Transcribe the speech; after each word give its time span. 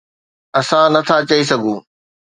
اسان 0.59 0.85
نٿا 0.93 1.17
چئي 1.29 1.43
سگهون. 1.49 1.79